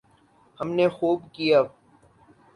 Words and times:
ہم 0.59 0.67
نے 0.71 0.87
خوب 0.89 1.19
کیا۔ 1.33 1.61